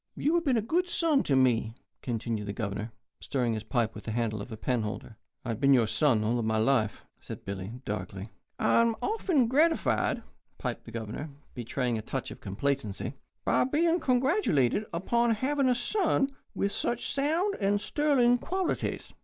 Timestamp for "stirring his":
3.19-3.63